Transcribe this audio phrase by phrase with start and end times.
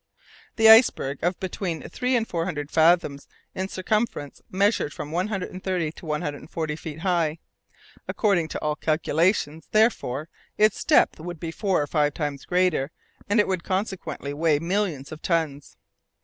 [0.55, 6.05] This iceberg of between three and four hundred fathoms in circumference measured from 130 to
[6.07, 7.37] 140 feet high.
[8.07, 10.27] According to all calculations, therefore,
[10.57, 12.89] its depth would be four or five times greater,
[13.29, 15.77] and it would consequently weigh millions of tons.